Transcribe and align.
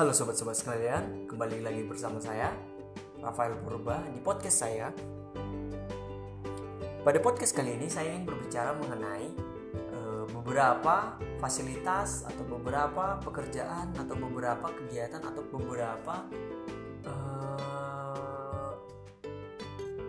Halo 0.00 0.16
sobat-sobat 0.16 0.56
sekalian, 0.56 1.28
kembali 1.28 1.60
lagi 1.60 1.84
bersama 1.84 2.16
saya 2.24 2.56
Rafael 3.20 3.52
Purba 3.60 4.00
di 4.08 4.16
podcast 4.24 4.64
saya. 4.64 4.88
Pada 7.04 7.20
podcast 7.20 7.52
kali 7.52 7.76
ini 7.76 7.84
saya 7.84 8.16
ingin 8.16 8.24
berbicara 8.24 8.72
mengenai 8.80 9.28
uh, 9.92 10.24
beberapa 10.32 11.20
fasilitas 11.36 12.24
atau 12.24 12.48
beberapa 12.48 13.20
pekerjaan 13.20 13.92
atau 13.92 14.16
beberapa 14.16 14.72
kegiatan 14.72 15.20
atau 15.20 15.44
beberapa 15.52 16.24
uh, 17.04 18.72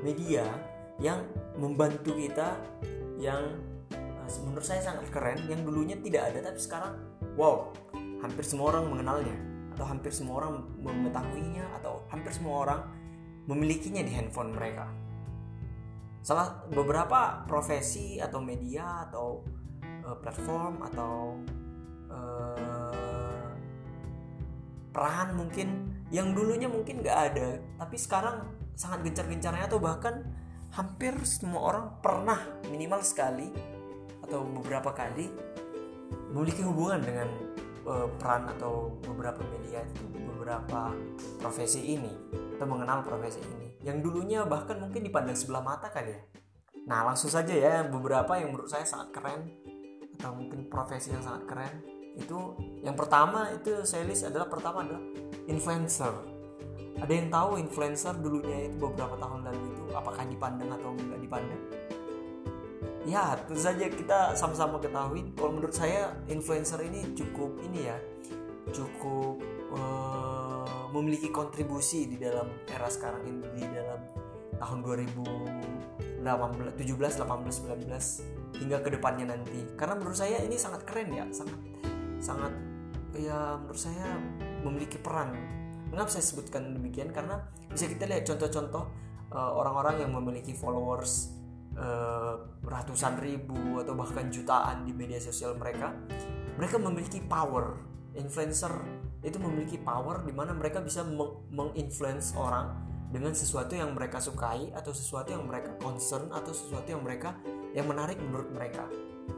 media 0.08 0.48
yang 1.04 1.20
membantu 1.60 2.16
kita 2.16 2.56
yang 3.20 3.60
uh, 3.92 4.40
menurut 4.48 4.64
saya 4.64 4.80
sangat 4.80 5.04
keren 5.12 5.52
yang 5.52 5.68
dulunya 5.68 6.00
tidak 6.00 6.32
ada 6.32 6.48
tapi 6.48 6.64
sekarang 6.64 6.96
wow 7.36 7.76
hampir 8.24 8.48
semua 8.48 8.72
orang 8.72 8.88
mengenalnya 8.88 9.51
atau 9.82 9.90
hampir 9.90 10.14
semua 10.14 10.46
orang 10.46 10.62
mengetahuinya 10.78 11.66
atau 11.82 12.06
hampir 12.14 12.30
semua 12.30 12.70
orang 12.70 12.86
memilikinya 13.50 14.06
di 14.06 14.14
handphone 14.14 14.54
mereka. 14.54 14.86
Salah 16.22 16.70
beberapa 16.70 17.42
profesi 17.50 18.22
atau 18.22 18.38
media 18.46 19.10
atau 19.10 19.42
uh, 20.06 20.14
platform 20.22 20.86
atau 20.86 21.34
uh, 22.14 23.50
peran 24.94 25.34
mungkin 25.34 25.98
yang 26.14 26.38
dulunya 26.38 26.70
mungkin 26.70 27.02
nggak 27.02 27.18
ada 27.34 27.58
tapi 27.82 27.98
sekarang 27.98 28.54
sangat 28.78 29.02
gencar-gencarnya 29.10 29.66
atau 29.66 29.82
bahkan 29.82 30.22
hampir 30.78 31.18
semua 31.26 31.74
orang 31.74 31.86
pernah 32.06 32.38
minimal 32.70 33.02
sekali 33.02 33.50
atau 34.22 34.46
beberapa 34.46 34.94
kali 34.94 35.26
memiliki 36.30 36.62
hubungan 36.62 37.02
dengan 37.02 37.51
uh, 37.86 38.08
peran 38.18 38.50
atau 38.58 38.94
beberapa 39.06 39.42
media 39.48 39.82
itu 39.86 40.04
beberapa 40.12 40.94
profesi 41.42 41.96
ini 41.98 42.14
atau 42.58 42.66
mengenal 42.70 43.02
profesi 43.02 43.42
ini 43.42 43.78
yang 43.82 44.02
dulunya 44.02 44.46
bahkan 44.46 44.78
mungkin 44.78 45.02
dipandang 45.02 45.38
sebelah 45.38 45.62
mata 45.66 45.90
kali 45.90 46.14
ya? 46.14 46.22
Nah 46.86 47.06
langsung 47.06 47.30
saja 47.30 47.54
ya 47.54 47.86
beberapa 47.86 48.38
yang 48.38 48.54
menurut 48.54 48.70
saya 48.70 48.86
sangat 48.86 49.14
keren 49.14 49.42
atau 50.22 50.38
mungkin 50.38 50.70
profesi 50.70 51.14
yang 51.14 51.26
sangat 51.26 51.44
keren 51.50 51.74
itu 52.14 52.38
yang 52.86 52.94
pertama 52.94 53.50
itu 53.56 53.82
saya 53.88 54.06
list 54.06 54.28
adalah 54.28 54.46
pertama 54.52 54.86
adalah 54.86 55.02
influencer. 55.48 56.14
Ada 57.02 57.14
yang 57.18 57.34
tahu 57.34 57.58
influencer 57.58 58.14
dulunya 58.20 58.70
itu 58.70 58.78
beberapa 58.78 59.18
tahun 59.18 59.48
lalu 59.48 59.64
itu 59.74 59.84
apakah 59.96 60.22
dipandang 60.28 60.70
atau 60.70 60.94
enggak 60.94 61.20
dipandang 61.24 61.62
ya 63.06 63.34
tentu 63.34 63.58
saja 63.58 63.90
kita 63.90 64.38
sama-sama 64.38 64.78
ketahui 64.78 65.34
kalau 65.34 65.58
menurut 65.58 65.74
saya 65.74 66.14
influencer 66.30 66.78
ini 66.86 67.18
cukup 67.18 67.58
ini 67.66 67.90
ya 67.90 67.98
cukup 68.70 69.42
uh, 69.74 70.86
memiliki 70.94 71.34
kontribusi 71.34 72.06
di 72.06 72.22
dalam 72.22 72.46
era 72.70 72.86
sekarang 72.92 73.26
ini 73.26 73.42
di 73.58 73.66
dalam 73.66 74.00
tahun 74.62 74.86
2017 74.86 76.22
18 76.22 77.26
19 77.26 78.62
hingga 78.62 78.78
ke 78.86 78.90
depannya 78.94 79.34
nanti. 79.34 79.66
Karena 79.74 79.98
menurut 79.98 80.14
saya 80.14 80.38
ini 80.46 80.54
sangat 80.60 80.86
keren 80.86 81.10
ya 81.10 81.26
sangat 81.34 81.58
sangat 82.22 82.54
ya 83.18 83.58
menurut 83.58 83.82
saya 83.82 84.22
memiliki 84.62 85.02
peran. 85.02 85.34
Mengapa 85.90 86.14
saya 86.14 86.24
sebutkan 86.24 86.78
demikian? 86.78 87.10
Karena 87.12 87.42
bisa 87.68 87.90
kita 87.90 88.08
lihat 88.08 88.24
contoh-contoh 88.24 88.84
uh, 89.34 89.52
orang-orang 89.58 90.06
yang 90.06 90.12
memiliki 90.14 90.56
followers 90.56 91.41
uh, 91.78 92.36
ratusan 92.66 93.20
ribu 93.22 93.80
atau 93.80 93.94
bahkan 93.96 94.28
jutaan 94.32 94.84
di 94.84 94.92
media 94.92 95.20
sosial 95.20 95.56
mereka 95.56 95.94
mereka 96.56 96.76
memiliki 96.78 97.20
power. 97.24 97.80
Influencer 98.12 98.72
itu 99.24 99.40
memiliki 99.40 99.80
power 99.80 100.26
di 100.28 100.36
mana 100.36 100.52
mereka 100.52 100.84
bisa 100.84 101.06
menginfluence 101.54 102.36
orang 102.36 102.76
dengan 103.12 103.32
sesuatu 103.36 103.76
yang 103.76 103.92
mereka 103.96 104.20
sukai 104.20 104.72
atau 104.72 104.92
sesuatu 104.96 105.32
yang 105.32 105.48
mereka 105.48 105.76
concern 105.80 106.32
atau 106.32 106.52
sesuatu 106.52 106.92
yang 106.92 107.04
mereka 107.04 107.36
yang 107.72 107.88
menarik 107.88 108.20
menurut 108.20 108.52
mereka. 108.52 108.88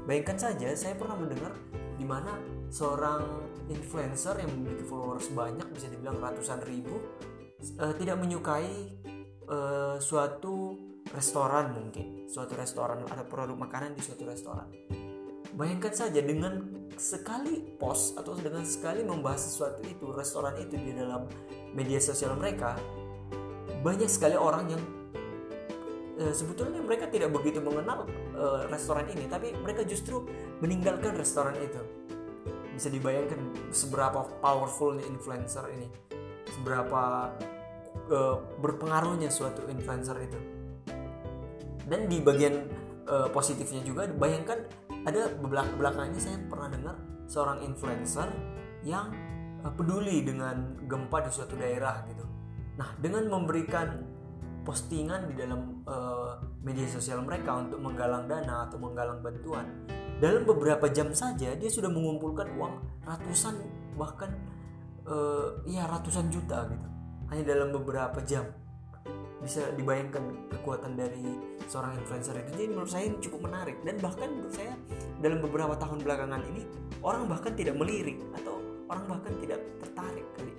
Bayangkan 0.09 0.37
saja 0.41 0.73
saya 0.73 0.97
pernah 0.97 1.17
mendengar 1.17 1.53
di 1.97 2.05
mana 2.05 2.33
seorang 2.73 3.21
influencer 3.69 4.41
yang 4.41 4.49
memiliki 4.49 4.85
followers 4.85 5.29
banyak 5.29 5.69
bisa 5.69 5.85
dibilang 5.93 6.17
ratusan 6.17 6.65
ribu 6.65 6.97
uh, 7.77 7.93
tidak 7.95 8.17
menyukai 8.17 8.97
uh, 9.49 9.97
suatu 10.01 10.77
restoran 11.13 11.77
mungkin. 11.77 12.25
Suatu 12.25 12.57
restoran 12.57 13.05
atau 13.05 13.25
produk 13.29 13.55
makanan 13.55 13.93
di 13.93 14.01
suatu 14.01 14.25
restoran. 14.25 14.67
Bayangkan 15.53 15.93
saja 15.93 16.17
dengan 16.25 16.65
sekali 16.97 17.61
post 17.77 18.17
atau 18.17 18.33
dengan 18.33 18.65
sekali 18.65 19.05
membahas 19.05 19.45
sesuatu 19.53 19.85
itu 19.85 20.09
restoran 20.09 20.57
itu 20.57 20.73
di 20.73 20.97
dalam 20.97 21.29
media 21.77 22.01
sosial 22.01 22.37
mereka 22.37 22.77
banyak 23.85 24.09
sekali 24.09 24.33
orang 24.33 24.65
yang 24.73 24.83
e, 26.17 26.33
sebetulnya 26.33 26.81
mereka 26.81 27.05
tidak 27.09 27.33
begitu 27.33 27.61
mengenal 27.61 28.09
e, 28.33 28.45
restoran 28.69 29.05
ini 29.13 29.29
tapi 29.29 29.53
mereka 29.53 29.85
justru 29.85 30.25
meninggalkan 30.57 31.13
restoran 31.13 31.53
itu. 31.61 31.81
Bisa 32.73 32.89
dibayangkan 32.89 33.69
seberapa 33.69 34.25
powerfulnya 34.41 35.05
influencer 35.05 35.69
ini 35.69 35.85
seberapa 36.49 37.29
e, 38.09 38.17
berpengaruhnya 38.57 39.29
suatu 39.29 39.69
influencer 39.69 40.17
itu 40.25 40.62
dan 41.87 42.07
di 42.07 42.23
bagian 42.23 42.67
uh, 43.07 43.27
positifnya 43.31 43.83
juga 43.83 44.07
bayangkan 44.07 44.63
ada 45.03 45.27
belakang 45.35 45.75
belakangnya 45.75 46.21
saya 46.21 46.37
pernah 46.47 46.69
dengar 46.71 46.95
seorang 47.27 47.63
influencer 47.63 48.27
yang 48.83 49.11
uh, 49.63 49.71
peduli 49.71 50.23
dengan 50.23 50.79
gempa 50.87 51.27
di 51.27 51.31
suatu 51.31 51.55
daerah 51.59 52.03
gitu. 52.07 52.23
Nah 52.79 52.89
dengan 52.99 53.27
memberikan 53.27 54.13
postingan 54.63 55.27
di 55.27 55.35
dalam 55.35 55.83
uh, 55.83 56.39
media 56.63 56.87
sosial 56.87 57.19
mereka 57.21 57.59
untuk 57.59 57.83
menggalang 57.83 58.31
dana 58.31 58.67
atau 58.67 58.79
menggalang 58.79 59.19
bantuan 59.19 59.67
dalam 60.23 60.47
beberapa 60.47 60.87
jam 60.87 61.11
saja 61.11 61.51
dia 61.51 61.67
sudah 61.67 61.91
mengumpulkan 61.91 62.47
uang 62.55 63.03
ratusan 63.03 63.59
bahkan 63.99 64.31
uh, 65.03 65.59
ya 65.67 65.83
ratusan 65.83 66.31
juta 66.31 66.63
gitu 66.71 66.87
hanya 67.27 67.43
dalam 67.43 67.75
beberapa 67.75 68.23
jam 68.23 68.47
bisa 69.43 69.69
dibayangkan 69.75 70.49
kekuatan 70.49 70.95
dari 70.95 71.35
seorang 71.67 71.99
influencer 71.99 72.39
itu. 72.39 72.49
Jadi 72.55 72.65
menurut 72.71 72.89
saya 72.89 73.03
ini 73.11 73.17
cukup 73.19 73.39
menarik. 73.51 73.75
Dan 73.83 73.99
bahkan 73.99 74.31
menurut 74.31 74.55
saya 74.55 74.73
dalam 75.19 75.43
beberapa 75.43 75.75
tahun 75.75 75.99
belakangan 76.01 76.41
ini 76.47 76.61
orang 77.03 77.27
bahkan 77.27 77.51
tidak 77.53 77.75
melirik 77.75 78.17
atau 78.39 78.63
orang 78.87 79.05
bahkan 79.05 79.33
tidak 79.43 79.59
tertarik 79.83 80.25
kali 80.39 80.53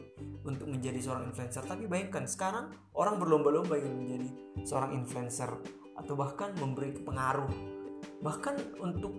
untuk 0.44 0.68
menjadi 0.68 1.00
seorang 1.00 1.32
influencer. 1.32 1.64
Tapi 1.64 1.84
bayangkan 1.88 2.24
sekarang 2.28 2.70
orang 2.92 3.16
berlomba-lomba 3.16 3.80
ingin 3.80 3.94
menjadi 3.96 4.28
seorang 4.68 4.92
influencer 5.00 5.50
atau 5.96 6.14
bahkan 6.14 6.52
memberi 6.60 6.92
pengaruh. 7.00 7.48
Bahkan 8.20 8.78
untuk 8.84 9.12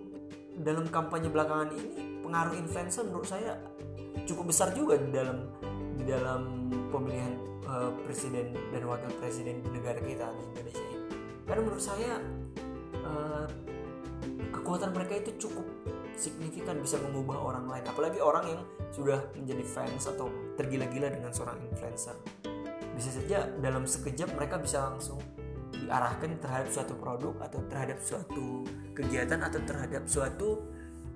dalam 0.62 0.88
kampanye 0.88 1.28
belakangan 1.28 1.74
ini 1.74 2.22
pengaruh 2.24 2.54
influencer 2.56 3.04
menurut 3.04 3.28
saya 3.28 3.60
cukup 4.24 4.54
besar 4.54 4.72
juga 4.72 4.96
di 4.96 5.10
dalam 5.12 5.38
di 5.96 6.04
dalam 6.04 6.70
pemilihan 6.88 7.55
uh, 7.66 7.90
presiden 8.06 8.54
dan 8.72 8.82
wakil 8.86 9.10
presiden 9.18 9.60
di 9.62 9.68
negara 9.74 9.98
kita 10.00 10.26
di 10.32 10.42
Indonesia 10.54 10.84
ini. 10.86 11.06
Karena 11.46 11.60
menurut 11.62 11.84
saya 11.84 12.12
uh, 13.02 13.46
kekuatan 14.54 14.90
mereka 14.94 15.22
itu 15.22 15.46
cukup 15.46 15.66
signifikan 16.16 16.80
bisa 16.80 16.96
mengubah 16.98 17.38
orang 17.38 17.66
lain. 17.68 17.84
Apalagi 17.86 18.18
orang 18.18 18.44
yang 18.48 18.60
sudah 18.90 19.20
menjadi 19.36 19.62
fans 19.62 20.08
atau 20.08 20.32
tergila-gila 20.56 21.12
dengan 21.12 21.30
seorang 21.30 21.60
influencer. 21.68 22.16
Bisa 22.96 23.12
saja 23.12 23.44
dalam 23.60 23.84
sekejap 23.84 24.32
mereka 24.32 24.56
bisa 24.56 24.80
langsung 24.88 25.20
diarahkan 25.76 26.40
terhadap 26.40 26.72
suatu 26.72 26.96
produk 26.96 27.34
atau 27.44 27.60
terhadap 27.68 28.00
suatu 28.00 28.64
kegiatan 28.96 29.38
atau 29.44 29.60
terhadap 29.62 30.02
suatu 30.08 30.64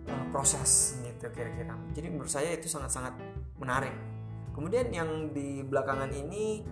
uh, 0.05 0.25
proses 0.29 1.01
gitu 1.01 1.27
kira-kira. 1.33 1.75
Jadi 1.97 2.07
menurut 2.13 2.29
saya 2.29 2.53
itu 2.53 2.69
sangat-sangat 2.69 3.17
menarik 3.57 4.20
kemudian 4.55 4.91
yang 4.91 5.31
di 5.31 5.63
belakangan 5.65 6.11
ini 6.13 6.65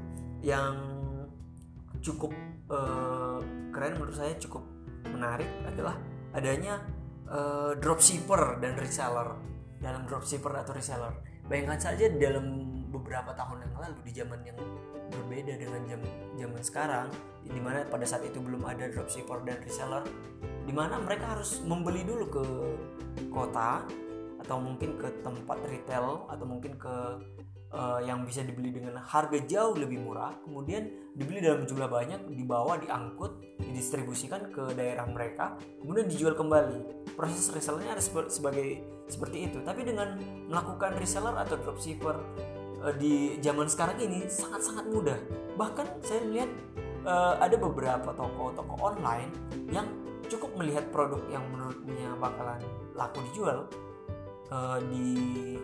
yang 0.43 0.75
cukup 1.99 2.31
uh, 2.71 3.43
keren 3.75 3.99
menurut 3.99 4.15
saya 4.15 4.35
cukup 4.39 4.63
menarik 5.11 5.49
adalah 5.67 5.99
adanya 6.35 6.83
uh, 7.31 7.73
dropshipper 7.79 8.63
dan 8.63 8.79
reseller. 8.79 9.35
Dalam 9.79 10.11
dropshipper 10.11 10.51
atau 10.59 10.75
reseller. 10.75 11.15
Bayangkan 11.47 11.79
saja 11.79 12.11
dalam 12.11 12.67
beberapa 12.91 13.31
tahun 13.37 13.63
yang 13.63 13.75
lalu 13.79 13.99
di 14.03 14.13
zaman 14.17 14.41
yang 14.43 14.59
berbeda 15.09 15.55
dengan 15.57 15.81
jam 15.89 16.01
zaman 16.37 16.63
sekarang 16.65 17.07
di 17.45 17.61
mana 17.61 17.85
pada 17.89 18.05
saat 18.05 18.29
itu 18.29 18.41
belum 18.41 18.61
ada 18.65 18.89
dropshipper 18.93 19.45
dan 19.49 19.57
reseller 19.65 20.05
di 20.69 20.73
mana 20.73 21.01
mereka 21.01 21.33
harus 21.33 21.65
membeli 21.65 22.05
dulu 22.05 22.25
ke 22.29 22.45
kota 23.33 23.85
atau 24.45 24.57
mungkin 24.61 25.01
ke 25.01 25.09
tempat 25.25 25.59
retail 25.69 26.29
atau 26.29 26.45
mungkin 26.45 26.77
ke 26.77 26.97
uh, 27.73 28.01
yang 28.01 28.25
bisa 28.25 28.45
dibeli 28.45 28.73
dengan 28.73 29.01
harga 29.01 29.39
jauh 29.45 29.77
lebih 29.77 30.01
murah, 30.01 30.37
kemudian 30.45 30.89
dibeli 31.17 31.43
dalam 31.43 31.65
jumlah 31.69 31.89
banyak, 31.89 32.21
dibawa, 32.33 32.81
diangkut, 32.81 33.61
didistribusikan 33.61 34.53
ke 34.53 34.73
daerah 34.77 35.05
mereka, 35.09 35.57
kemudian 35.81 36.09
dijual 36.09 36.37
kembali. 36.37 37.09
Proses 37.17 37.51
resellernya 37.51 37.99
ada 37.99 38.03
sebagai 38.29 38.69
seperti 39.09 39.51
itu. 39.51 39.59
Tapi 39.65 39.83
dengan 39.83 40.17
melakukan 40.47 40.97
reseller 41.01 41.35
atau 41.37 41.57
dropshipper 41.59 42.17
uh, 42.83 42.95
di 42.95 43.37
zaman 43.43 43.67
sekarang 43.67 43.99
ini 43.99 44.27
sangat-sangat 44.27 44.87
mudah 44.89 45.19
bahkan 45.59 45.87
saya 46.07 46.23
lihat 46.31 46.51
uh, 47.03 47.35
ada 47.43 47.59
beberapa 47.59 48.15
toko-toko 48.15 48.75
online 48.79 49.31
yang 49.75 49.87
cukup 50.31 50.55
melihat 50.55 50.87
produk 50.95 51.19
yang 51.33 51.43
menurutnya 51.51 52.15
bakalan 52.21 52.61
laku 52.95 53.19
dijual 53.31 53.67
uh, 54.55 54.79
di 54.93 55.59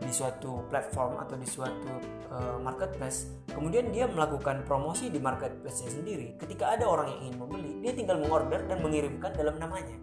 di 0.00 0.12
suatu 0.12 0.64
platform 0.72 1.20
atau 1.20 1.36
di 1.36 1.44
suatu 1.44 1.92
uh, 2.32 2.56
marketplace 2.56 3.44
kemudian 3.52 3.92
dia 3.92 4.08
melakukan 4.08 4.64
promosi 4.64 5.12
di 5.12 5.20
marketplace-nya 5.20 5.90
sendiri. 5.92 6.40
Ketika 6.40 6.72
ada 6.72 6.88
orang 6.88 7.12
yang 7.12 7.20
ingin 7.28 7.36
membeli 7.36 7.72
dia 7.84 7.92
tinggal 7.92 8.16
mengorder 8.16 8.64
dan 8.64 8.80
mengirimkan 8.80 9.30
dalam 9.36 9.60
namanya 9.60 9.96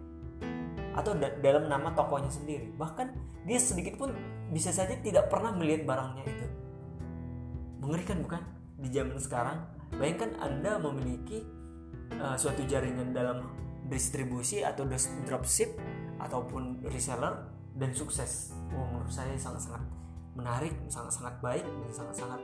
atau 0.98 1.14
da 1.14 1.30
dalam 1.42 1.70
nama 1.70 1.94
tokonya 1.94 2.30
sendiri. 2.30 2.74
Bahkan 2.74 3.08
dia 3.46 3.60
sedikit 3.62 4.02
pun 4.02 4.14
bisa 4.50 4.74
saja 4.74 4.98
tidak 4.98 5.30
pernah 5.30 5.54
melihat 5.54 5.86
barangnya 5.86 6.24
itu. 6.26 6.48
Mengerikan 7.82 8.26
bukan? 8.26 8.42
Di 8.78 8.90
zaman 8.94 9.18
sekarang 9.22 9.58
bayangkan 9.98 10.34
anda 10.42 10.82
memiliki 10.82 11.46
uh, 12.18 12.38
suatu 12.38 12.66
jaringan 12.66 13.14
dalam 13.14 13.46
distribusi 13.88 14.66
atau 14.66 14.84
dropship 15.26 15.78
ataupun 16.18 16.82
reseller 16.90 17.46
dan 17.78 17.94
sukses 17.94 18.57
oh, 18.76 18.88
menurut 18.92 19.14
saya 19.14 19.36
sangat-sangat 19.38 19.84
menarik 20.38 20.74
sangat-sangat 20.86 21.36
baik 21.42 21.66
dan 21.66 21.92
sangat-sangat 21.92 22.42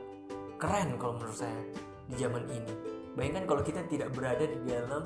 keren 0.58 0.98
kalau 0.98 1.14
menurut 1.16 1.38
saya 1.38 1.60
di 2.10 2.14
zaman 2.18 2.44
ini. 2.50 2.74
Bayangkan 3.14 3.44
kalau 3.46 3.62
kita 3.62 3.86
tidak 3.86 4.10
berada 4.10 4.42
di 4.42 4.58
dalam 4.66 5.02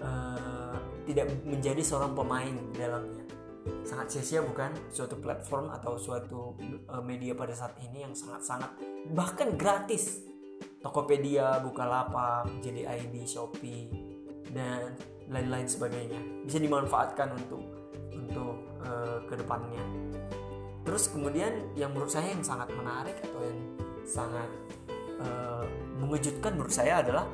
uh, 0.00 0.76
tidak 1.04 1.28
menjadi 1.44 1.82
seorang 1.84 2.16
pemain 2.16 2.54
di 2.72 2.74
dalamnya. 2.80 3.22
Sangat 3.84 4.10
sia-sia 4.10 4.40
bukan? 4.42 4.72
Suatu 4.90 5.20
platform 5.20 5.70
atau 5.74 6.00
suatu 6.00 6.56
uh, 6.88 7.02
media 7.04 7.36
pada 7.36 7.52
saat 7.52 7.76
ini 7.84 8.02
yang 8.08 8.16
sangat-sangat 8.16 8.72
bahkan 9.12 9.54
gratis. 9.54 10.24
Tokopedia, 10.80 11.58
Bukalapak, 11.60 12.46
JDID, 12.62 13.26
Shopee 13.26 13.90
dan 14.54 14.94
lain-lain 15.28 15.66
sebagainya. 15.66 16.46
Bisa 16.46 16.62
dimanfaatkan 16.62 17.34
untuk 17.34 17.62
untuk 18.14 18.54
uh, 18.86 19.18
ke 19.26 19.34
depannya 19.34 19.82
terus 20.86 21.10
kemudian 21.10 21.74
yang 21.74 21.90
menurut 21.90 22.14
saya 22.14 22.30
yang 22.30 22.46
sangat 22.46 22.70
menarik 22.70 23.18
atau 23.18 23.42
yang 23.42 23.60
sangat 24.06 24.50
uh, 25.18 25.66
mengejutkan 25.98 26.54
menurut 26.54 26.70
saya 26.70 27.02
adalah 27.02 27.26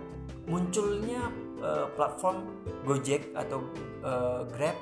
munculnya 0.49 1.29
uh, 1.61 1.87
platform 1.93 2.49
Gojek 2.89 3.31
atau 3.37 3.69
uh, 4.03 4.49
Grab 4.49 4.75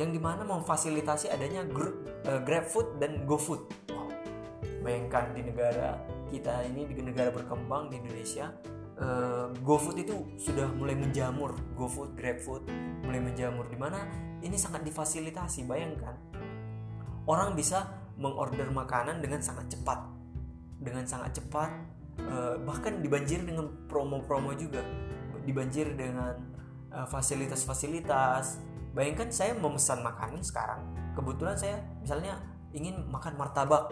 yang 0.00 0.10
di 0.10 0.18
mana 0.18 0.42
memfasilitasi 0.48 1.28
adanya 1.28 1.62
uh, 1.68 2.40
GrabFood 2.42 2.98
dan 2.98 3.24
GoFood. 3.28 3.62
Wow. 3.92 4.08
Bayangkan 4.82 5.36
di 5.36 5.46
negara 5.46 6.00
kita 6.32 6.64
ini 6.66 6.88
di 6.90 7.04
negara 7.04 7.30
berkembang 7.30 7.92
di 7.92 8.00
Indonesia 8.00 8.50
uh, 8.98 9.52
GoFood 9.62 9.96
itu 10.00 10.16
sudah 10.40 10.66
mulai 10.74 10.96
menjamur 10.96 11.54
GoFood, 11.76 12.16
GrabFood 12.16 12.64
mulai 13.04 13.20
menjamur 13.22 13.68
di 13.68 13.78
mana 13.78 14.02
ini 14.42 14.56
sangat 14.58 14.82
difasilitasi 14.82 15.64
bayangkan 15.64 16.16
orang 17.26 17.54
bisa 17.54 18.05
mengorder 18.16 18.68
makanan 18.72 19.20
dengan 19.20 19.40
sangat 19.40 19.72
cepat. 19.72 20.02
Dengan 20.76 21.04
sangat 21.08 21.40
cepat 21.40 21.70
uh, 22.20 22.56
bahkan 22.64 23.00
dibanjir 23.00 23.44
dengan 23.44 23.68
promo-promo 23.88 24.52
juga. 24.56 24.84
Dibanjir 25.44 25.94
dengan 25.94 26.36
uh, 26.92 27.06
fasilitas-fasilitas. 27.08 28.60
Bayangkan 28.96 29.28
saya 29.28 29.52
memesan 29.56 30.00
makanan 30.00 30.40
sekarang 30.40 30.80
kebetulan 31.16 31.56
saya 31.56 31.80
misalnya 32.04 32.36
ingin 32.76 33.00
makan 33.08 33.36
martabak. 33.40 33.88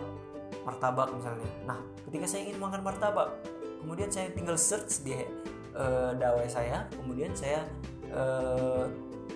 Martabak 0.64 1.08
misalnya. 1.16 1.48
Nah 1.64 1.80
ketika 2.08 2.28
saya 2.28 2.48
ingin 2.48 2.60
makan 2.60 2.84
martabak 2.84 3.32
kemudian 3.84 4.08
saya 4.08 4.32
tinggal 4.32 4.56
search 4.56 5.04
di 5.04 5.12
uh, 5.76 6.16
dawai 6.16 6.48
saya 6.48 6.88
kemudian 6.96 7.32
saya 7.36 7.68
uh, 8.12 8.88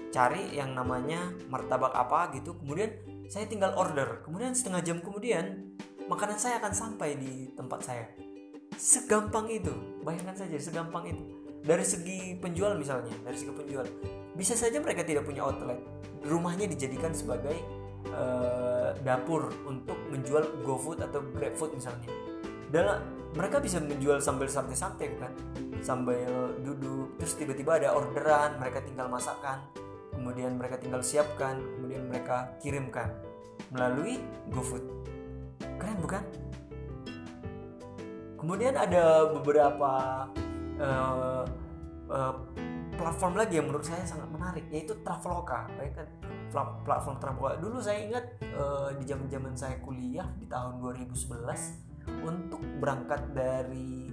cari 0.08 0.56
yang 0.56 0.72
namanya 0.72 1.28
martabak 1.52 1.92
apa 1.92 2.32
gitu 2.32 2.56
kemudian 2.56 2.96
saya 3.28 3.44
tinggal 3.44 3.76
order. 3.76 4.24
Kemudian 4.24 4.56
setengah 4.56 4.80
jam 4.80 4.98
kemudian 5.04 5.76
makanan 6.08 6.40
saya 6.40 6.58
akan 6.64 6.72
sampai 6.72 7.20
di 7.20 7.52
tempat 7.52 7.84
saya. 7.84 8.08
Segampang 8.74 9.52
itu. 9.52 9.70
Bayangkan 10.02 10.34
saja 10.34 10.56
segampang 10.56 11.12
itu. 11.12 11.22
Dari 11.60 11.84
segi 11.84 12.40
penjual 12.40 12.80
misalnya 12.80 13.12
dari 13.22 13.36
segi 13.36 13.52
penjual. 13.52 13.84
Bisa 14.32 14.56
saja 14.56 14.80
mereka 14.80 15.04
tidak 15.04 15.28
punya 15.28 15.44
outlet. 15.44 15.76
Rumahnya 16.24 16.64
dijadikan 16.72 17.12
sebagai 17.12 17.54
uh, 18.16 18.96
dapur 19.04 19.52
untuk 19.68 20.00
menjual 20.08 20.64
GoFood 20.64 21.04
atau 21.04 21.20
GrabFood 21.36 21.76
misalnya. 21.76 22.08
Dalam 22.72 23.04
mereka 23.36 23.60
bisa 23.60 23.76
menjual 23.76 24.24
sambil 24.24 24.48
santai-santai 24.48 25.20
kan? 25.20 25.32
Sambil 25.84 26.56
duduk 26.64 27.20
terus 27.20 27.36
tiba-tiba 27.36 27.76
ada 27.76 27.92
orderan 27.92 28.56
mereka 28.56 28.80
tinggal 28.80 29.12
masakkan 29.12 29.60
kemudian 30.18 30.58
mereka 30.58 30.82
tinggal 30.82 31.00
siapkan 31.00 31.62
kemudian 31.78 32.10
mereka 32.10 32.50
kirimkan 32.58 33.14
melalui 33.70 34.18
GoFood. 34.50 34.84
Keren 35.78 35.98
bukan? 36.02 36.24
Kemudian 38.38 38.74
ada 38.74 39.30
beberapa 39.34 39.92
uh, 40.78 41.44
uh, 42.10 42.34
platform 42.98 43.38
lagi 43.38 43.62
yang 43.62 43.70
menurut 43.70 43.86
saya 43.86 44.02
sangat 44.02 44.26
menarik 44.30 44.66
yaitu 44.74 44.98
Traveloka 45.06 45.70
baik 45.78 45.94
kan? 45.94 46.08
Platform 46.82 47.16
Traveloka. 47.22 47.54
Dulu 47.62 47.78
saya 47.78 47.98
ingat 48.02 48.24
uh, 48.58 48.90
di 48.98 49.04
zaman 49.06 49.26
zaman 49.30 49.54
saya 49.54 49.78
kuliah 49.82 50.26
di 50.38 50.46
tahun 50.50 50.82
2011 50.82 52.24
untuk 52.24 52.62
berangkat 52.80 53.36
dari 53.36 54.10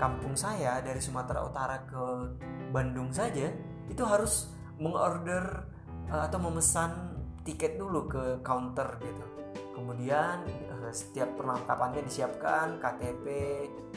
kampung 0.00 0.32
saya 0.34 0.80
dari 0.80 0.98
Sumatera 0.98 1.44
Utara 1.44 1.84
ke 1.84 2.04
Bandung 2.72 3.12
saja 3.12 3.52
itu 3.86 4.02
harus 4.02 4.59
mengorder 4.80 5.68
uh, 6.08 6.26
atau 6.26 6.40
memesan 6.40 7.14
tiket 7.44 7.76
dulu 7.76 8.08
ke 8.08 8.40
counter 8.40 8.98
gitu. 9.04 9.24
Kemudian 9.76 10.44
uh, 10.72 10.90
setiap 10.90 11.36
perlengkapannya 11.36 12.02
disiapkan, 12.04 12.80
KTP 12.80 13.26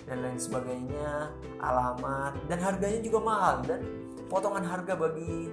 dan 0.06 0.22
lain 0.22 0.40
sebagainya, 0.40 1.32
alamat 1.64 2.36
dan 2.52 2.60
harganya 2.60 3.00
juga 3.00 3.20
mahal 3.24 3.64
dan 3.64 3.82
potongan 4.28 4.68
harga 4.68 4.94
bagi 5.00 5.50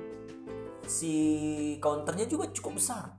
si 0.84 1.14
counternya 1.78 2.26
juga 2.26 2.50
cukup 2.50 2.82
besar. 2.82 3.14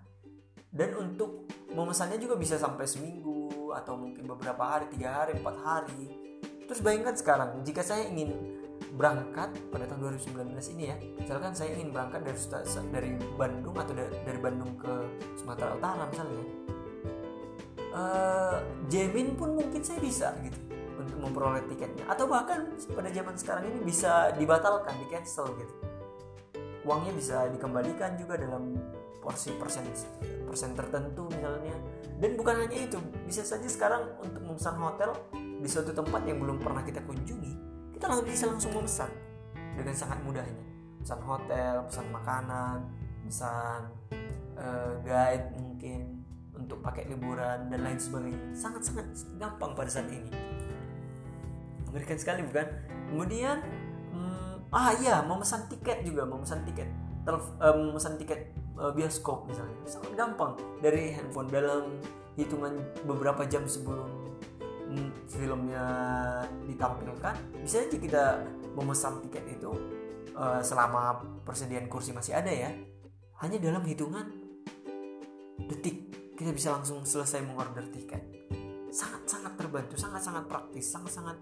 Dan 0.72 0.96
untuk 0.96 1.52
memesannya 1.72 2.20
juga 2.20 2.36
bisa 2.40 2.56
sampai 2.56 2.88
seminggu 2.88 3.72
atau 3.72 3.96
mungkin 3.96 4.28
beberapa 4.28 4.64
hari 4.68 4.92
tiga 4.92 5.24
hari 5.24 5.40
empat 5.40 5.56
hari 5.64 6.04
terus 6.68 6.84
bayangkan 6.84 7.16
sekarang 7.16 7.50
jika 7.68 7.84
saya 7.84 8.08
ingin 8.08 8.32
berangkat 8.98 9.54
pada 9.70 9.86
tahun 9.88 10.18
2019 10.20 10.74
ini 10.78 10.84
ya. 10.90 10.96
Misalkan 11.22 11.54
saya 11.56 11.74
ingin 11.78 11.94
berangkat 11.94 12.26
dari 12.26 12.40
dari 12.92 13.12
Bandung 13.38 13.76
atau 13.78 13.94
dari 13.98 14.40
Bandung 14.42 14.76
ke 14.76 14.94
Sumatera 15.38 15.78
Utara 15.78 16.04
misalnya 16.10 16.44
uh, 17.96 18.58
Jamin 18.88 19.36
pun 19.36 19.56
mungkin 19.56 19.82
saya 19.84 20.00
bisa 20.00 20.36
gitu 20.44 20.60
untuk 21.00 21.18
memperoleh 21.22 21.64
tiketnya. 21.72 22.04
Atau 22.08 22.28
bahkan 22.28 22.68
pada 22.92 23.10
zaman 23.10 23.36
sekarang 23.38 23.64
ini 23.72 23.80
bisa 23.84 24.34
dibatalkan 24.36 24.96
di 25.02 25.06
cancel 25.12 25.48
gitu. 25.58 25.74
Uangnya 26.82 27.14
bisa 27.14 27.46
dikembalikan 27.54 28.18
juga 28.18 28.42
dalam 28.42 28.74
porsi 29.22 29.54
persen 29.54 29.86
persen 30.50 30.74
tertentu 30.74 31.30
misalnya. 31.30 31.78
Dan 32.22 32.38
bukan 32.38 32.66
hanya 32.66 32.78
itu 32.86 32.98
bisa 33.26 33.42
saja 33.42 33.66
sekarang 33.66 34.18
untuk 34.22 34.42
memesan 34.46 34.78
hotel 34.78 35.14
di 35.34 35.70
suatu 35.70 35.94
tempat 35.94 36.26
yang 36.26 36.42
belum 36.42 36.62
pernah 36.62 36.82
kita 36.86 37.02
kunjungi 37.06 37.71
kita 38.02 38.10
langsung 38.10 38.26
bisa 38.34 38.46
langsung 38.50 38.74
memesan 38.74 39.12
dengan 39.78 39.94
sangat 39.94 40.18
mudahnya. 40.26 40.66
Pesan 41.06 41.22
hotel 41.22 41.86
pesan 41.86 42.10
makanan 42.10 42.78
pesan 43.30 43.82
uh, 44.58 44.98
guide 45.06 45.54
mungkin 45.54 46.26
untuk 46.58 46.82
pakai 46.82 47.06
liburan 47.14 47.70
dan 47.70 47.80
lain 47.86 48.02
sebagainya. 48.02 48.58
Sangat 48.58 48.90
sangat 48.90 49.06
gampang 49.38 49.78
pada 49.78 49.86
saat 49.86 50.10
ini. 50.10 50.34
Mengerikan 51.86 52.18
sekali 52.18 52.42
bukan? 52.42 52.66
Kemudian 53.14 53.62
hmm, 54.18 54.74
ah 54.74 54.98
iya 54.98 55.22
memesan 55.22 55.70
tiket 55.70 56.02
juga 56.02 56.26
memesan 56.26 56.66
tiket. 56.66 56.90
Telf, 57.22 57.54
uh, 57.62 57.78
memesan 57.78 58.18
tiket 58.18 58.50
uh, 58.82 58.90
bioskop 58.98 59.46
misalnya. 59.46 59.78
Sangat 59.86 60.18
gampang. 60.18 60.58
Dari 60.82 61.14
handphone 61.14 61.54
dalam 61.54 62.02
hitungan 62.34 62.82
beberapa 63.06 63.46
jam 63.46 63.70
sebelum 63.70 64.10
filmnya 65.28 65.86
ditampilkan 66.68 67.36
bisa 67.64 67.84
aja 67.84 67.98
kita 67.98 68.24
memesan 68.76 69.20
tiket 69.28 69.60
itu 69.60 69.72
uh, 70.36 70.60
selama 70.64 71.22
persediaan 71.44 71.88
kursi 71.92 72.16
masih 72.16 72.36
ada 72.38 72.52
ya. 72.52 72.72
Hanya 73.42 73.58
dalam 73.58 73.82
hitungan 73.84 74.30
detik 75.66 76.14
kita 76.38 76.54
bisa 76.54 76.74
langsung 76.74 77.02
selesai 77.06 77.42
mengorder 77.46 77.90
tiket. 77.90 78.22
Sangat 78.92 79.24
sangat 79.24 79.56
terbantu 79.56 79.96
sangat 79.96 80.20
sangat 80.20 80.44
praktis 80.52 80.92
sangat 80.92 81.12
sangat 81.16 81.38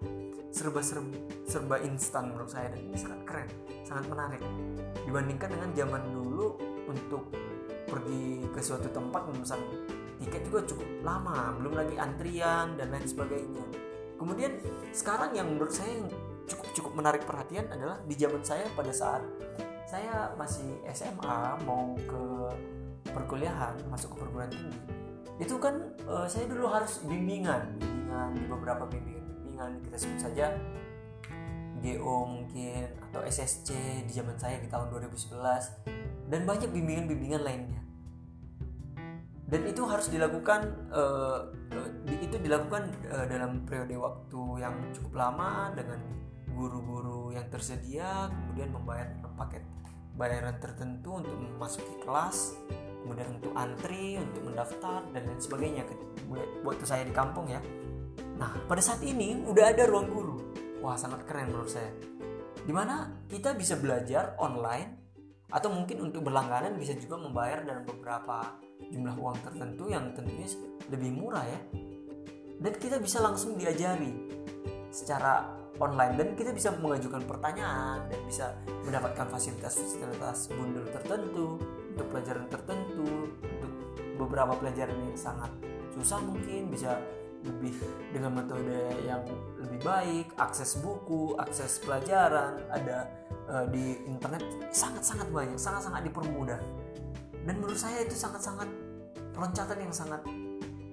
serba 0.53 0.85
serba 0.85 1.17
serba 1.49 1.75
instan 1.81 2.29
menurut 2.29 2.49
saya 2.49 2.69
dan 2.69 2.81
ini 2.85 2.97
sangat 2.97 3.19
keren 3.25 3.49
sangat 3.83 4.05
menarik. 4.05 4.41
Dibandingkan 5.03 5.49
dengan 5.49 5.69
zaman 5.73 6.03
dulu 6.13 6.47
untuk 6.85 7.33
pergi 7.89 8.45
ke 8.53 8.61
suatu 8.61 8.85
tempat 8.93 9.25
memesan 9.33 9.59
tiket 10.19 10.41
juga 10.45 10.59
cukup 10.67 10.89
lama 11.01 11.55
belum 11.57 11.73
lagi 11.79 11.95
antrian 11.95 12.75
dan 12.75 12.91
lain 12.91 13.07
sebagainya. 13.07 13.65
Kemudian 14.19 14.51
sekarang 14.91 15.31
yang 15.31 15.47
menurut 15.47 15.71
saya 15.71 15.95
yang 15.95 16.11
cukup 16.49 16.67
cukup 16.75 16.91
menarik 16.97 17.23
perhatian 17.23 17.69
adalah 17.71 18.01
di 18.03 18.15
zaman 18.17 18.43
saya 18.43 18.67
pada 18.75 18.91
saat 18.91 19.23
saya 19.89 20.33
masih 20.37 20.81
SMA 20.93 21.57
mau 21.65 21.97
ke 21.97 22.23
perkuliahan 23.09 23.73
masuk 23.89 24.13
ke 24.13 24.17
perguruan 24.21 24.51
tinggi 24.53 24.77
itu 25.39 25.55
kan 25.57 25.81
uh, 26.05 26.27
saya 26.27 26.45
dulu 26.45 26.67
harus 26.67 27.01
bimbingan 27.07 27.79
bimbingan 27.79 28.29
di 28.35 28.43
beberapa 28.45 28.83
bimbingan 28.85 29.25
bimbingan 29.39 29.71
kita 29.87 29.97
sebut 29.97 30.19
saja 30.19 30.45
GO 31.79 32.27
mungkin 32.27 32.91
atau 33.09 33.23
SSC 33.23 33.71
di 34.03 34.11
zaman 34.11 34.35
saya 34.35 34.59
di 34.59 34.67
tahun 34.67 34.91
2011 34.91 36.27
dan 36.27 36.41
banyak 36.43 36.69
bimbingan-bimbingan 36.69 37.41
lainnya 37.41 37.81
dan 39.49 39.61
itu 39.65 39.81
harus 39.89 40.07
dilakukan 40.13 40.69
uh, 40.93 41.49
itu 42.05 42.37
dilakukan 42.37 42.93
uh, 43.09 43.25
dalam 43.25 43.65
periode 43.65 43.97
waktu 43.97 44.41
yang 44.61 44.77
cukup 44.93 45.13
lama 45.17 45.73
dengan 45.73 45.99
guru-guru 46.53 47.33
yang 47.33 47.49
tersedia 47.49 48.29
kemudian 48.29 48.69
membayar 48.69 49.09
paket 49.33 49.65
bayaran 50.13 50.53
tertentu 50.61 51.17
untuk 51.17 51.33
memasuki 51.33 51.97
kelas 52.05 52.53
kemudian 53.01 53.41
untuk 53.41 53.51
antri 53.55 54.19
untuk 54.21 54.51
mendaftar 54.51 55.01
dan 55.15 55.21
lain 55.25 55.41
sebagainya 55.41 55.83
waktu 56.61 56.85
saya 56.85 57.07
di 57.07 57.15
kampung 57.15 57.49
ya. 57.49 57.63
Nah 58.37 58.53
pada 58.67 58.83
saat 58.83 59.01
ini 59.01 59.39
udah 59.47 59.71
ada 59.71 59.87
ruang 59.87 60.11
guru. 60.11 60.37
Wah 60.83 60.99
sangat 60.99 61.25
keren 61.25 61.51
menurut 61.51 61.71
saya. 61.71 61.91
Di 62.59 62.69
mana 62.75 63.23
kita 63.25 63.55
bisa 63.55 63.79
belajar 63.79 64.35
online 64.37 64.99
atau 65.49 65.73
mungkin 65.73 66.05
untuk 66.05 66.27
berlangganan 66.27 66.77
bisa 66.77 66.93
juga 66.93 67.17
membayar 67.17 67.65
dalam 67.65 67.81
beberapa 67.87 68.59
jumlah 68.87 69.15
uang 69.19 69.37
tertentu 69.43 69.91
yang 69.91 70.15
tentunya 70.15 70.47
lebih 70.87 71.11
murah 71.13 71.43
ya. 71.43 71.59
Dan 72.59 72.73
kita 72.75 72.99
bisa 72.99 73.23
langsung 73.23 73.55
diajari 73.55 74.11
secara 74.91 75.59
online. 75.79 76.15
Dan 76.19 76.27
kita 76.35 76.51
bisa 76.51 76.75
mengajukan 76.75 77.23
pertanyaan 77.23 78.07
dan 78.11 78.19
bisa 78.27 78.55
mendapatkan 78.83 79.27
fasilitas-fasilitas 79.31 80.51
bundel 80.51 80.85
tertentu 80.91 81.59
untuk 81.95 82.07
pelajaran 82.11 82.47
tertentu 82.51 83.07
untuk 83.39 83.73
beberapa 84.19 84.53
pelajaran 84.59 84.95
yang 84.95 85.15
sangat 85.15 85.51
susah 85.95 86.19
mungkin 86.23 86.71
bisa 86.71 86.99
lebih 87.39 87.71
dengan 88.11 88.35
metode 88.35 88.99
yang 89.07 89.23
lebih 89.55 89.79
baik 89.79 90.27
akses 90.35 90.75
buku 90.83 91.39
akses 91.39 91.79
pelajaran 91.79 92.59
ada 92.67 93.07
uh, 93.47 93.63
di 93.71 93.95
internet 94.03 94.43
sangat-sangat 94.75 95.27
banyak 95.31 95.55
sangat-sangat 95.55 96.03
dipermudah 96.11 96.59
dan 97.47 97.53
menurut 97.59 97.79
saya 97.79 98.03
itu 98.03 98.15
sangat-sangat 98.15 98.67
loncatan 99.35 99.79
yang 99.79 99.93
sangat 99.93 100.21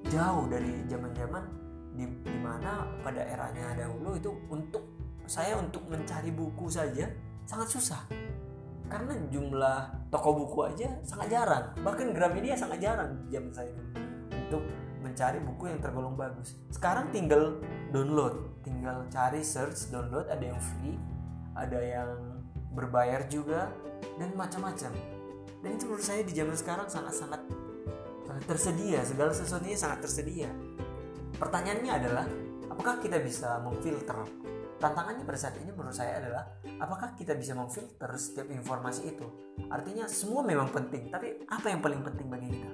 jauh 0.07 0.47
dari 0.47 0.87
zaman-zaman 0.87 1.43
di, 1.97 2.07
mana 2.38 2.87
pada 3.03 3.25
eranya 3.26 3.75
dahulu 3.75 4.15
itu 4.15 4.31
untuk 4.53 4.85
saya 5.26 5.59
untuk 5.59 5.83
mencari 5.91 6.31
buku 6.31 6.71
saja 6.71 7.11
sangat 7.49 7.69
susah. 7.73 8.03
Karena 8.87 9.19
jumlah 9.33 9.79
toko 10.15 10.47
buku 10.47 10.59
aja 10.62 10.87
sangat 11.03 11.35
jarang. 11.35 11.75
Bahkan 11.83 12.15
Gramedia 12.15 12.55
sangat 12.55 12.79
jarang 12.79 13.19
di 13.26 13.35
zaman 13.35 13.50
saya 13.50 13.71
dulu 13.75 13.91
untuk 14.31 14.62
mencari 15.03 15.43
buku 15.43 15.75
yang 15.75 15.83
tergolong 15.83 16.15
bagus. 16.15 16.55
Sekarang 16.71 17.11
tinggal 17.11 17.59
download 17.91 18.62
tinggal 18.67 19.07
cari 19.11 19.47
search 19.47 19.95
download 19.95 20.26
ada 20.26 20.43
yang 20.43 20.59
free 20.59 20.99
ada 21.55 21.79
yang 21.79 22.11
berbayar 22.75 23.25
juga 23.31 23.71
dan 24.19 24.35
macam-macam 24.35 24.93
dan 25.66 25.75
itu 25.75 25.90
menurut 25.90 26.06
saya 26.06 26.23
di 26.23 26.30
zaman 26.30 26.54
sekarang 26.54 26.87
sangat-sangat 26.87 27.42
eh, 28.30 28.40
tersedia. 28.46 29.02
Segala 29.02 29.35
sesuatunya 29.35 29.75
sangat 29.75 30.06
tersedia. 30.06 30.46
Pertanyaannya 31.42 31.90
adalah 31.90 32.26
apakah 32.70 33.02
kita 33.02 33.18
bisa 33.18 33.58
memfilter? 33.58 34.14
Tantangannya 34.78 35.26
pada 35.26 35.38
saat 35.40 35.58
ini 35.58 35.75
menurut 35.75 35.90
saya 35.90 36.23
adalah 36.23 36.46
apakah 36.78 37.18
kita 37.18 37.35
bisa 37.35 37.58
memfilter 37.58 38.06
setiap 38.14 38.46
informasi 38.46 39.11
itu? 39.11 39.26
Artinya 39.66 40.06
semua 40.06 40.46
memang 40.46 40.70
penting 40.70 41.11
tapi 41.11 41.42
apa 41.50 41.66
yang 41.66 41.82
paling 41.82 42.06
penting 42.06 42.30
bagi 42.30 42.46
kita? 42.54 42.70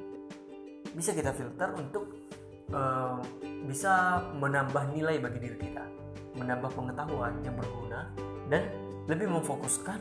Bisa 0.93 1.17
kita 1.17 1.33
filter 1.33 1.73
untuk 1.73 2.13
uh, 2.77 3.17
bisa 3.65 4.21
menambah 4.37 4.93
nilai 4.93 5.17
bagi 5.17 5.41
diri 5.41 5.57
kita 5.57 6.03
menambah 6.37 6.73
pengetahuan 6.73 7.37
yang 7.45 7.57
berguna 7.57 8.09
dan 8.49 8.69
lebih 9.09 9.29
memfokuskan 9.29 10.01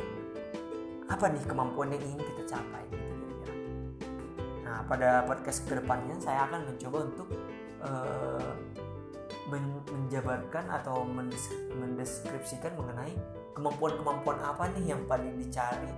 apa 1.12 1.28
nih 1.28 1.44
kemampuan 1.44 1.92
yang 1.92 2.00
ingin 2.08 2.24
kita 2.24 2.56
capai 2.56 2.88
gitu. 2.88 3.52
Nah 4.64 4.88
pada 4.88 5.28
podcast 5.28 5.68
ke 5.68 5.76
depannya 5.76 6.16
saya 6.24 6.48
akan 6.48 6.72
mencoba 6.72 6.98
untuk 7.04 7.28
uh, 7.84 8.56
men 9.52 9.84
menjabarkan 9.92 10.72
atau 10.72 11.04
mendeskripsikan 11.76 12.72
mengenai 12.80 13.12
kemampuan-kemampuan 13.52 14.40
apa 14.40 14.72
nih 14.80 14.96
yang 14.96 15.04
paling 15.04 15.36
dicari 15.36 15.92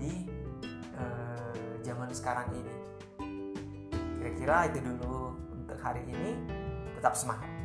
di 0.00 0.24
uh, 0.96 1.76
zaman 1.84 2.08
sekarang 2.16 2.48
ini. 2.56 2.74
Kira-kira 4.16 4.72
itu 4.72 4.80
dulu 4.80 5.36
untuk 5.52 5.76
hari 5.84 6.00
ini. 6.08 6.32
Tetap 6.96 7.12
semangat. 7.12 7.55